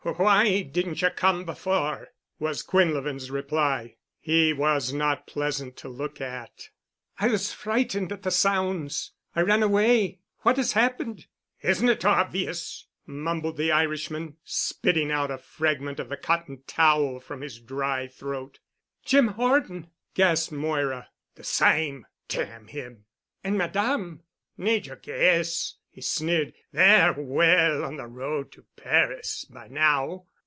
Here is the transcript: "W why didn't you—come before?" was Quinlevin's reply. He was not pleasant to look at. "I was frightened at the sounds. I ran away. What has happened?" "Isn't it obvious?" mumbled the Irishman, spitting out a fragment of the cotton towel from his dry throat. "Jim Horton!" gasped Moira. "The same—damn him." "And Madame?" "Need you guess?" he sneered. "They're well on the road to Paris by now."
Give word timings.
"W 0.03 0.17
why 0.25 0.63
didn't 0.63 0.99
you—come 1.03 1.45
before?" 1.45 2.07
was 2.39 2.63
Quinlevin's 2.63 3.29
reply. 3.29 3.97
He 4.19 4.51
was 4.51 4.91
not 4.91 5.27
pleasant 5.27 5.77
to 5.77 5.89
look 5.89 6.19
at. 6.19 6.69
"I 7.19 7.27
was 7.27 7.53
frightened 7.53 8.11
at 8.11 8.23
the 8.23 8.31
sounds. 8.31 9.11
I 9.35 9.41
ran 9.41 9.61
away. 9.61 10.17
What 10.39 10.57
has 10.57 10.71
happened?" 10.73 11.27
"Isn't 11.61 11.87
it 11.87 12.03
obvious?" 12.03 12.87
mumbled 13.05 13.57
the 13.57 13.71
Irishman, 13.71 14.37
spitting 14.43 15.11
out 15.11 15.29
a 15.29 15.37
fragment 15.37 15.99
of 15.99 16.09
the 16.09 16.17
cotton 16.17 16.63
towel 16.65 17.19
from 17.19 17.41
his 17.41 17.59
dry 17.59 18.07
throat. 18.07 18.57
"Jim 19.05 19.27
Horton!" 19.27 19.91
gasped 20.15 20.51
Moira. 20.51 21.09
"The 21.35 21.43
same—damn 21.43 22.67
him." 22.69 23.05
"And 23.43 23.55
Madame?" 23.55 24.23
"Need 24.57 24.87
you 24.87 24.95
guess?" 24.95 25.75
he 25.93 25.99
sneered. 25.99 26.53
"They're 26.71 27.13
well 27.17 27.83
on 27.83 27.97
the 27.97 28.07
road 28.07 28.49
to 28.53 28.63
Paris 28.77 29.43
by 29.43 29.67
now." 29.67 30.23